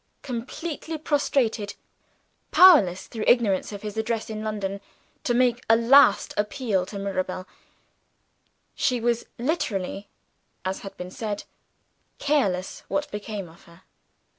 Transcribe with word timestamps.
Completely 0.23 0.97
prostrated; 0.97 1.75
powerless, 2.49 3.05
through 3.05 3.23
ignorance 3.27 3.71
of 3.71 3.83
his 3.83 3.97
address 3.97 4.31
in 4.31 4.43
London, 4.43 4.81
to 5.23 5.35
make 5.35 5.63
a 5.69 5.75
last 5.75 6.33
appeal 6.37 6.87
to 6.87 6.97
Mirabel; 6.97 7.47
she 8.73 8.99
was 8.99 9.27
literally, 9.37 10.09
as 10.65 10.79
had 10.79 10.93
just 10.93 10.97
been 10.97 11.11
said, 11.11 11.43
careless 12.17 12.79
what 12.87 13.11
became 13.11 13.47
of 13.47 13.65
her. 13.65 13.83